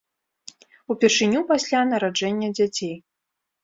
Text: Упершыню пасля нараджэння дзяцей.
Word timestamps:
Упершыню 0.95 1.43
пасля 1.53 1.85
нараджэння 1.93 2.53
дзяцей. 2.59 2.95